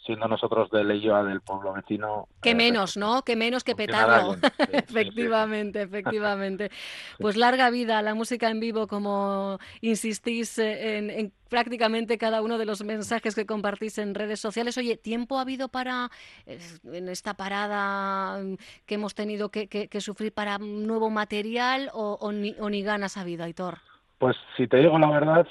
siendo 0.05 0.27
nosotros 0.27 0.69
de 0.71 0.83
Leyoa, 0.83 1.23
del 1.23 1.41
pueblo 1.41 1.73
vecino. 1.73 2.27
Que 2.41 2.51
eh, 2.51 2.55
menos, 2.55 2.97
¿no? 2.97 3.21
Que 3.23 3.35
menos 3.35 3.63
que 3.63 3.75
petarlo. 3.75 4.35
efectivamente, 4.71 5.81
efectivamente. 5.81 6.69
Pues 7.19 7.37
larga 7.37 7.69
vida 7.69 8.01
la 8.01 8.15
música 8.15 8.49
en 8.49 8.59
vivo, 8.59 8.87
como 8.87 9.59
insistís 9.81 10.57
eh, 10.57 10.97
en, 10.97 11.31
prácticamente 11.49 12.17
cada 12.17 12.41
uno 12.41 12.57
de 12.57 12.65
los 12.65 12.83
mensajes 12.83 13.35
que 13.35 13.45
compartís 13.45 13.99
en 13.99 14.15
redes 14.15 14.39
sociales. 14.39 14.77
Oye, 14.77 14.97
¿tiempo 14.97 15.37
ha 15.37 15.41
habido 15.41 15.69
para, 15.69 16.09
eh, 16.47 16.59
en 16.85 17.09
esta 17.09 17.35
parada 17.35 18.41
que 18.85 18.95
hemos 18.95 19.13
tenido 19.13 19.49
que, 19.49 19.89
sufrir 19.99 20.33
para 20.33 20.57
nuevo 20.57 21.09
material 21.09 21.91
o, 21.93 22.31
ni, 22.31 22.55
o, 22.59 22.69
ni, 22.69 22.81
ganas 22.81 23.17
ha 23.17 23.21
habido, 23.21 23.43
Aitor? 23.43 23.77
Pues 24.17 24.35
si 24.57 24.67
te 24.67 24.77
digo 24.77 24.97
la 24.97 25.11
verdad, 25.11 25.47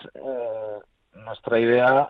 nuestra 1.15 1.61
idea 1.61 2.09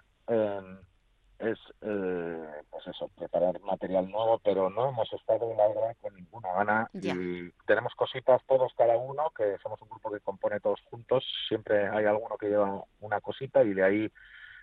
es 1.41 1.59
eh, 1.81 2.47
pues 2.71 2.87
eso 2.87 3.11
preparar 3.17 3.61
material 3.61 4.11
nuevo 4.11 4.39
pero 4.45 4.69
no 4.71 4.91
hemos 4.91 5.13
estado 5.13 5.53
la 5.57 5.69
verdad 5.69 5.97
con 6.01 6.15
ninguna 6.15 6.53
gana. 6.53 6.91
Y 6.93 7.51
tenemos 7.67 7.95
cositas 7.95 8.43
todos 8.47 8.73
cada 8.77 8.97
uno 8.97 9.31
que 9.37 9.57
somos 9.63 9.81
un 9.83 9.89
grupo 9.89 10.11
que 10.11 10.21
compone 10.21 10.61
todos 10.61 10.81
juntos. 10.91 11.25
Siempre 11.49 11.89
hay 11.89 12.05
alguno 12.05 12.37
que 12.37 12.49
lleva 12.49 12.85
una 13.01 13.21
cosita 13.21 13.63
y 13.63 13.73
de 13.73 13.83
ahí 13.83 14.13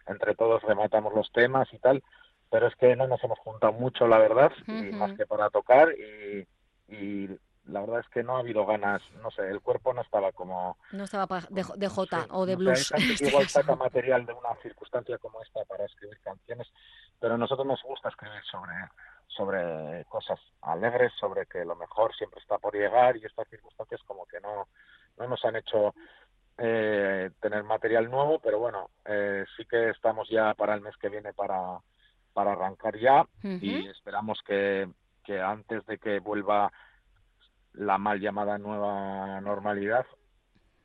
entre 0.08 0.36
todos 0.36 0.62
rematamos 0.64 1.14
los 1.14 1.32
temas 1.32 1.68
y 1.74 1.80
tal. 1.80 2.04
Pero 2.50 2.68
es 2.68 2.76
que 2.76 2.96
no 2.96 3.08
nos 3.08 3.24
hemos 3.24 3.40
juntado 3.40 3.74
mucho 3.74 4.08
la 4.08 4.20
verdad 4.20 4.52
y 4.68 4.92
más 4.94 5.12
que 5.18 5.26
para 5.26 5.50
tocar 5.50 5.90
y, 5.92 6.48
y 6.88 7.38
la 7.68 7.82
verdad 7.82 8.00
es 8.00 8.08
que 8.10 8.24
no 8.24 8.38
ha 8.38 8.40
habido 8.40 8.66
ganas, 8.66 9.02
no 9.22 9.32
sé, 9.32 9.48
el 9.50 9.62
cuerpo 9.62 9.94
no 9.94 10.02
estaba 10.02 10.32
como... 10.32 10.78
No 10.92 11.04
estaba 11.04 11.28
de, 11.50 11.66
de 11.76 11.88
J 11.88 12.28
o 12.32 12.46
de 12.46 12.56
blues. 12.56 12.92
Este 12.92 13.28
igual 13.28 13.48
saca 13.48 13.76
material 13.76 14.26
de 14.26 14.34
una 14.34 14.56
circunstancia 14.62 15.18
como 15.18 15.42
esta 15.42 15.64
para 15.66 15.86
escribir 15.86 16.20
canciones, 16.22 16.68
pero 17.20 17.36
a 17.36 17.38
nosotros 17.38 17.68
nos 17.68 17.82
gusta 17.84 18.10
escribir 18.10 18.42
sobre, 18.50 18.74
sobre 19.28 20.06
cosas 20.06 20.40
alegres, 20.62 21.12
sobre 21.20 21.46
que 21.46 21.66
lo 21.66 21.76
mejor 21.76 22.16
siempre 22.16 22.40
está 22.42 22.58
por 22.58 22.74
llegar 22.74 23.18
y 23.18 23.26
estas 23.26 23.48
circunstancias 23.50 24.02
como 24.06 24.26
que 24.26 24.40
no, 24.40 24.68
no 25.18 25.28
nos 25.28 25.44
han 25.44 25.56
hecho 25.58 25.94
eh, 26.58 27.30
tener 27.40 27.64
material 27.64 28.10
nuevo, 28.10 28.40
pero 28.40 28.60
bueno, 28.60 28.90
eh, 29.06 29.46
sí 29.56 29.66
que 29.66 29.90
estamos 29.90 30.30
ya 30.30 30.54
para 30.54 30.74
el 30.74 30.82
mes 30.82 30.96
que 30.98 31.10
viene 31.10 31.34
para, 31.34 31.80
para 32.34 32.54
arrancar 32.54 32.98
ya 32.98 33.28
y 33.44 33.88
esperamos 33.88 34.42
que, 34.46 34.88
que 35.24 35.42
antes 35.42 35.86
de 35.86 35.98
que 35.98 36.20
vuelva 36.20 36.72
la 37.78 37.98
mal 37.98 38.20
llamada 38.20 38.58
nueva 38.58 39.40
normalidad. 39.42 40.06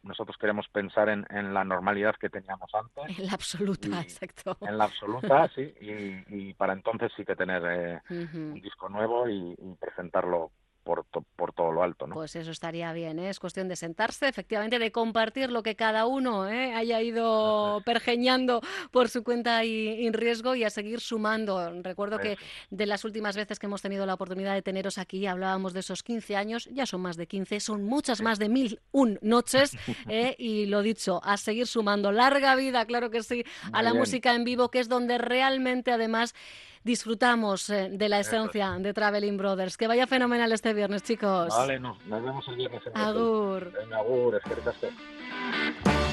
Nosotros 0.02 0.36
queremos 0.36 0.66
pensar 0.68 1.08
en, 1.08 1.24
en 1.30 1.54
la 1.54 1.64
normalidad 1.64 2.16
que 2.20 2.28
teníamos 2.28 2.70
antes. 2.74 3.18
En 3.18 3.26
la 3.26 3.32
absoluta, 3.32 4.00
exacto. 4.00 4.56
En 4.60 4.76
la 4.76 4.84
absoluta, 4.84 5.48
sí. 5.54 5.72
Y, 5.80 6.54
para 6.54 6.72
entonces 6.72 7.12
sí 7.16 7.24
que 7.24 7.36
tener 7.36 7.62
eh, 7.64 8.00
un 8.34 8.60
disco 8.60 8.88
nuevo 8.88 9.28
y, 9.28 9.54
y 9.56 9.74
presentarlo 9.76 10.50
por, 10.82 11.04
por 11.36 11.52
todo 11.52 11.72
lo 11.72 11.82
alto. 11.82 12.06
¿no? 12.06 12.14
Pues 12.14 12.36
eso 12.36 12.50
estaría 12.50 12.92
bien, 12.92 13.18
¿eh? 13.18 13.30
es 13.30 13.38
cuestión 13.38 13.68
de 13.68 13.76
sentarse, 13.76 14.28
efectivamente, 14.28 14.78
de 14.78 14.92
compartir 14.92 15.50
lo 15.50 15.62
que 15.62 15.76
cada 15.76 16.06
uno 16.06 16.48
¿eh? 16.48 16.74
haya 16.74 17.00
ido 17.00 17.82
pergeñando 17.84 18.60
por 18.90 19.08
su 19.08 19.22
cuenta 19.22 19.64
y, 19.64 20.06
en 20.06 20.12
riesgo 20.12 20.54
y 20.54 20.64
a 20.64 20.70
seguir 20.70 21.00
sumando. 21.00 21.82
Recuerdo 21.82 22.18
que 22.18 22.36
de 22.70 22.86
las 22.86 23.04
últimas 23.04 23.36
veces 23.36 23.58
que 23.58 23.66
hemos 23.66 23.82
tenido 23.82 24.06
la 24.06 24.14
oportunidad 24.14 24.54
de 24.54 24.62
teneros 24.62 24.98
aquí, 24.98 25.26
hablábamos 25.26 25.72
de 25.72 25.80
esos 25.80 26.02
15 26.02 26.36
años, 26.36 26.68
ya 26.72 26.86
son 26.86 27.00
más 27.02 27.16
de 27.16 27.26
15, 27.26 27.60
son 27.60 27.84
muchas 27.84 28.20
más 28.20 28.38
de 28.38 28.48
mil 28.48 28.80
un 28.90 29.18
noches 29.22 29.76
¿eh? 30.08 30.34
y 30.38 30.66
lo 30.66 30.82
dicho, 30.82 31.20
a 31.24 31.36
seguir 31.36 31.66
sumando 31.66 32.12
larga 32.12 32.54
vida, 32.56 32.84
claro 32.86 33.10
que 33.10 33.22
sí, 33.22 33.44
a 33.72 33.82
la 33.82 33.94
música 33.94 34.34
en 34.34 34.44
vivo, 34.44 34.70
que 34.70 34.80
es 34.80 34.88
donde 34.88 35.18
realmente 35.18 35.92
además 35.92 36.34
disfrutamos 36.84 37.70
eh, 37.70 37.88
de 37.90 38.08
la 38.08 38.20
esencia 38.20 38.70
de 38.78 38.92
Traveling 38.92 39.36
Brothers. 39.36 39.76
Que 39.76 39.86
vaya 39.86 40.06
fenomenal 40.06 40.52
este 40.52 40.74
viernes, 40.74 41.02
chicos. 41.02 41.48
Vale, 41.48 41.78
no, 41.78 41.96
nos 42.06 42.22
vemos 42.22 42.48
el 42.48 42.56
viernes. 42.56 42.82
En 42.86 42.96
agur. 42.96 43.72
Agur, 43.92 44.36
es 44.36 44.42
que 44.42 46.11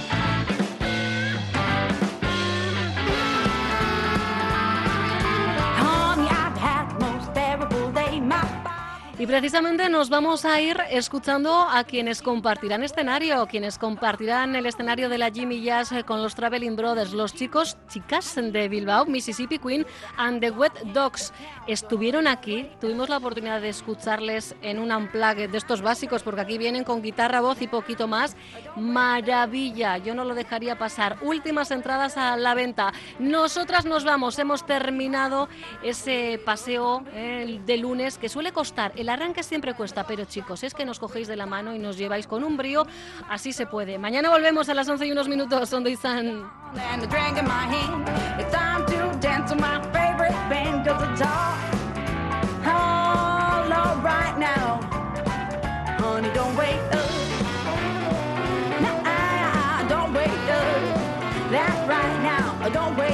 Y 9.19 9.27
precisamente 9.27 9.89
nos 9.89 10.09
vamos 10.09 10.45
a 10.45 10.61
ir 10.61 10.79
escuchando 10.91 11.53
a 11.53 11.83
quienes 11.83 12.21
compartirán 12.21 12.85
escenario, 12.85 13.47
quienes 13.47 13.77
compartirán 13.77 14.55
el 14.55 14.65
escenario 14.65 15.09
de 15.09 15.17
la 15.17 15.29
Jimmy 15.29 15.61
Jazz 15.61 15.93
con 16.05 16.23
los 16.23 16.35
Traveling 16.35 16.77
Brothers, 16.77 17.11
los 17.11 17.33
chicos, 17.33 17.75
chicas 17.89 18.33
de 18.41 18.69
Bilbao, 18.69 19.05
Mississippi 19.05 19.59
Queen 19.59 19.85
and 20.15 20.39
the 20.39 20.51
Wet 20.51 20.71
Dogs. 20.93 21.33
Estuvieron 21.67 22.27
aquí, 22.27 22.69
tuvimos 22.79 23.09
la 23.09 23.17
oportunidad 23.17 23.59
de 23.59 23.67
escucharles 23.67 24.55
en 24.61 24.79
un 24.79 24.89
unplug 24.89 25.49
de 25.49 25.57
estos 25.57 25.81
básicos, 25.81 26.23
porque 26.23 26.39
aquí 26.39 26.57
vienen 26.57 26.85
con 26.85 27.01
guitarra, 27.01 27.41
voz 27.41 27.61
y 27.61 27.67
poquito 27.67 28.07
más. 28.07 28.37
Maravilla, 28.77 29.97
yo 29.97 30.15
no 30.15 30.23
lo 30.23 30.33
dejaría 30.33 30.77
pasar. 30.77 31.17
Últimas 31.21 31.71
entradas 31.71 32.15
a 32.15 32.37
la 32.37 32.53
venta. 32.53 32.93
Nosotras 33.19 33.83
nos 33.83 34.05
vamos, 34.05 34.39
hemos 34.39 34.65
terminado 34.65 35.49
ese 35.83 36.41
paseo 36.45 37.03
eh, 37.11 37.59
de 37.65 37.75
lunes 37.75 38.17
que 38.17 38.29
suele 38.29 38.53
costar 38.53 38.93
el 38.95 39.08
arranque 39.11 39.43
siempre 39.43 39.73
cuesta, 39.73 40.05
pero 40.05 40.25
chicos, 40.25 40.63
es 40.63 40.73
que 40.73 40.85
nos 40.85 40.99
cogéis 40.99 41.27
de 41.27 41.35
la 41.35 41.45
mano 41.45 41.75
y 41.75 41.79
nos 41.79 41.97
lleváis 41.97 42.27
con 42.27 42.43
un 42.43 42.57
brío, 42.57 42.85
así 43.29 43.53
se 43.53 43.65
puede. 43.65 43.97
Mañana 43.97 44.29
volvemos 44.29 44.69
a 44.69 44.73
las 44.73 44.87
11 44.87 45.05
y 45.07 45.11
unos 45.11 45.27
minutos, 45.27 45.69
donde 45.69 45.91
están... 45.91 46.49
It 62.69 63.08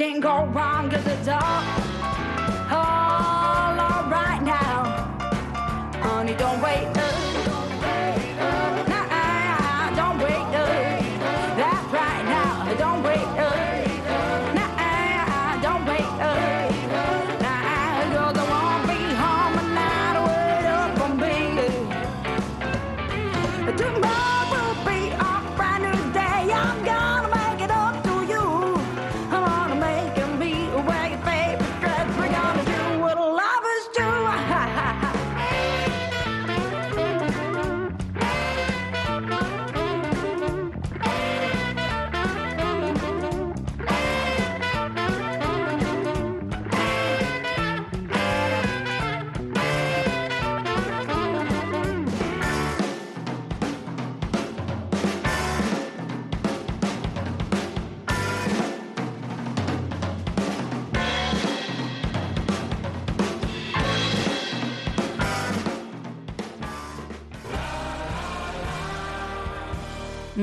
can't 0.00 0.22
go 0.22 0.46
wrong 0.46 0.88
cause 0.88 1.06
it's 1.06 1.28
all, 1.28 1.62
all 2.70 3.78
alright 3.78 4.42
now. 4.42 4.84
Honey, 6.00 6.34
don't 6.36 6.62
wait 6.62 7.09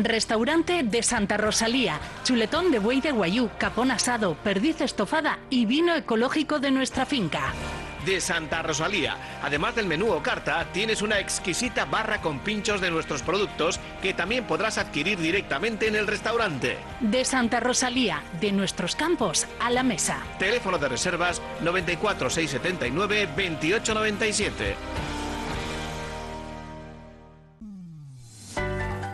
Restaurante 0.03 0.83
de 0.83 1.03
Santa 1.03 1.38
Rosalía, 1.38 1.99
chuletón 2.23 2.71
de 2.71 2.79
buey 2.79 3.01
de 3.01 3.12
guayú, 3.12 3.49
capón 3.57 3.91
asado, 3.91 4.36
perdiz 4.43 4.81
estofada 4.81 5.39
y 5.49 5.65
vino 5.65 5.95
ecológico 5.95 6.60
de 6.60 6.71
nuestra 6.71 7.05
finca. 7.05 7.53
De 8.05 8.21
Santa 8.21 8.62
Rosalía. 8.62 9.17
Además 9.43 9.75
del 9.75 9.86
menú 9.86 10.12
o 10.12 10.23
carta, 10.23 10.65
tienes 10.71 11.01
una 11.01 11.19
exquisita 11.19 11.83
barra 11.83 12.21
con 12.21 12.39
pinchos 12.39 12.79
de 12.79 12.89
nuestros 12.89 13.21
productos 13.21 13.81
que 14.01 14.13
también 14.13 14.45
podrás 14.45 14.77
adquirir 14.77 15.19
directamente 15.19 15.88
en 15.88 15.95
el 15.95 16.07
restaurante. 16.07 16.77
De 17.01 17.25
Santa 17.25 17.60
Rosalía, 17.60 18.23
de 18.39 18.53
nuestros 18.53 18.95
campos 18.95 19.45
a 19.60 19.69
la 19.69 19.83
mesa. 19.83 20.19
Teléfono 20.39 20.77
de 20.77 20.88
reservas 20.88 21.41
94 21.62 22.29
679 22.29 23.27
2897. 23.36 24.75